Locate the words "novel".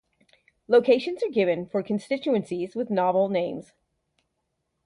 2.89-3.29